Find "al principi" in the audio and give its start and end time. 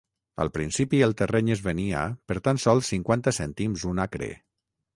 0.45-1.01